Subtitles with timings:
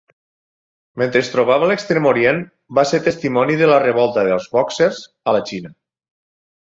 [1.01, 2.41] Mentre es trobava a l'Extrem Orient,
[2.79, 5.77] va ser testimoni de la revolta dels bòxers a la Xina.